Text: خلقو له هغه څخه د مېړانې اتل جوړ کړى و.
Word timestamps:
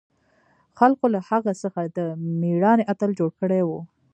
خلقو 0.77 1.05
له 1.13 1.19
هغه 1.29 1.51
څخه 1.61 1.81
د 1.97 1.99
مېړانې 2.39 2.83
اتل 2.93 3.11
جوړ 3.19 3.31
کړى 3.41 3.61
و. 3.63 3.69